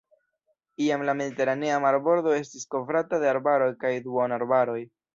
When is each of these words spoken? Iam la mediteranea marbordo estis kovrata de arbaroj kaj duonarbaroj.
Iam 0.85 1.03
la 1.09 1.15
mediteranea 1.19 1.77
marbordo 1.85 2.35
estis 2.39 2.67
kovrata 2.77 3.23
de 3.27 3.33
arbaroj 3.37 3.73
kaj 3.87 3.97
duonarbaroj. 4.11 4.81